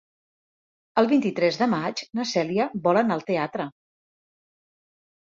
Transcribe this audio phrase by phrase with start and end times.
[1.01, 3.67] El vint-i-tres de maig na Cèlia vol anar al teatre.